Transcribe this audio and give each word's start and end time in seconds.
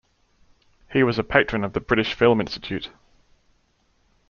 He 0.91 1.03
was 1.03 1.19
a 1.19 1.23
patron 1.23 1.63
of 1.63 1.73
the 1.73 1.79
British 1.79 2.15
Film 2.15 2.41
Institute. 2.41 2.89